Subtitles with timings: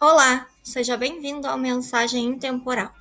[0.00, 2.92] Olá, seja bem-vindo ao Mensagem Intemporal.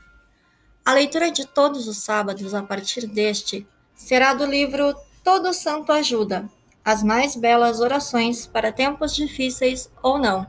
[0.86, 6.48] A leitura de todos os sábados a partir deste será do livro Todo Santo Ajuda
[6.86, 10.46] As Mais Belas Orações para Tempos Difíceis ou Não.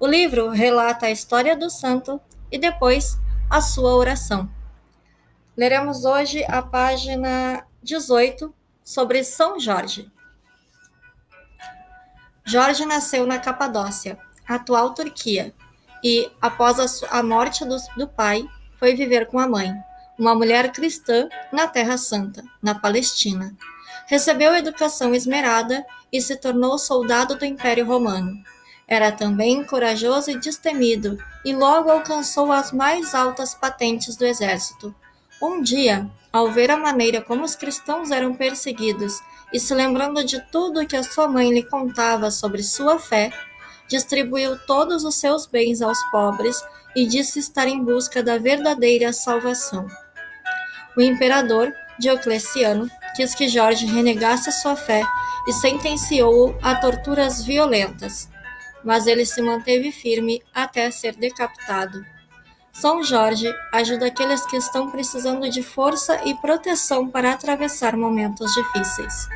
[0.00, 2.20] O livro relata a história do santo
[2.50, 3.18] e depois
[3.48, 4.50] a sua oração.
[5.56, 8.52] Leremos hoje a página 18
[8.82, 10.10] sobre São Jorge.
[12.44, 14.18] Jorge nasceu na Capadócia,
[14.48, 15.54] atual Turquia,
[16.06, 19.74] e, após a, a morte do, do pai, foi viver com a mãe,
[20.16, 23.52] uma mulher cristã na Terra Santa, na Palestina.
[24.06, 28.40] Recebeu educação esmerada e se tornou soldado do Império Romano.
[28.86, 34.94] Era também corajoso e destemido, e logo alcançou as mais altas patentes do exército.
[35.42, 39.20] Um dia, ao ver a maneira como os cristãos eram perseguidos
[39.52, 43.32] e se lembrando de tudo que a sua mãe lhe contava sobre sua fé,
[43.88, 46.56] distribuiu todos os seus bens aos pobres
[46.94, 49.86] e disse estar em busca da verdadeira salvação.
[50.96, 55.02] O imperador Diocleciano quis que Jorge renegasse sua fé
[55.46, 58.28] e sentenciou-o a torturas violentas,
[58.82, 62.04] mas ele se manteve firme até ser decapitado.
[62.72, 69.28] São Jorge ajuda aqueles que estão precisando de força e proteção para atravessar momentos difíceis.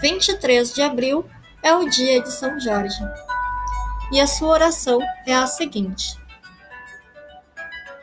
[0.00, 1.24] 23 de abril
[1.62, 2.98] é o dia de São Jorge
[4.12, 6.18] e a sua oração é a seguinte: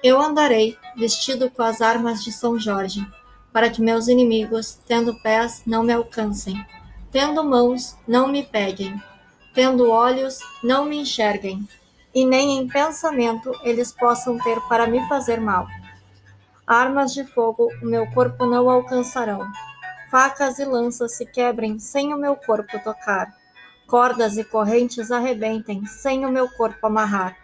[0.03, 3.05] Eu andarei vestido com as armas de São Jorge,
[3.53, 6.65] para que meus inimigos, tendo pés, não me alcancem,
[7.11, 9.01] tendo mãos, não me peguem,
[9.53, 11.67] tendo olhos, não me enxerguem,
[12.13, 15.67] e nem em pensamento eles possam ter para me fazer mal.
[16.65, 19.45] Armas de fogo o meu corpo não alcançarão,
[20.09, 23.40] facas e lanças se quebrem sem o meu corpo tocar
[23.91, 27.35] cordas e correntes arrebentem, sem o meu corpo amarrar.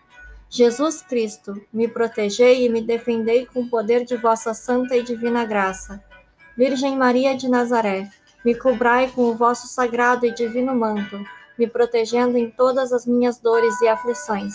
[0.49, 5.43] Jesus Cristo, me protegei e me defendei com o poder de vossa santa e divina
[5.43, 6.01] graça.
[6.55, 8.09] Virgem Maria de Nazaré,
[8.45, 11.21] me cobrai com o vosso sagrado e divino manto,
[11.59, 14.53] me protegendo em todas as minhas dores e aflições.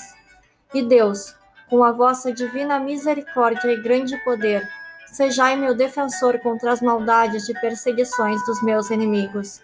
[0.73, 1.37] E Deus,
[1.69, 4.67] com a vossa divina misericórdia e grande poder,
[5.09, 9.61] sejai meu defensor contra as maldades e perseguições dos meus inimigos.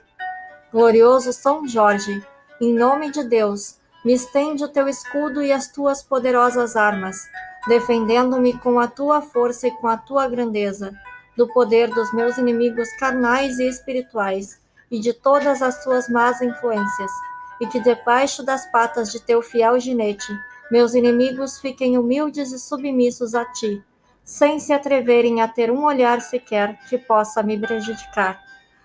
[0.71, 2.23] Glorioso São Jorge,
[2.61, 7.27] em nome de Deus, me estende o teu escudo e as tuas poderosas armas,
[7.67, 10.93] defendendo-me com a tua força e com a tua grandeza,
[11.35, 17.11] do poder dos meus inimigos carnais e espirituais, e de todas as suas más influências,
[17.59, 20.39] e que debaixo das patas de teu fiel ginete,
[20.71, 23.83] meus inimigos fiquem humildes e submissos a ti,
[24.23, 28.39] sem se atreverem a ter um olhar sequer que possa me prejudicar.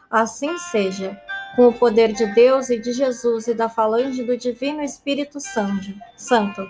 [0.10, 1.20] Assim seja
[1.56, 5.40] com o poder de Deus e de Jesus e da falange do Divino Espírito
[6.18, 6.70] Santo.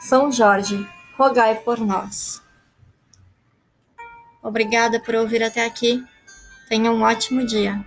[0.00, 0.86] São Jorge,
[1.16, 2.42] rogai por nós.
[4.42, 6.04] Obrigada por ouvir até aqui.
[6.68, 7.84] Tenha um ótimo dia.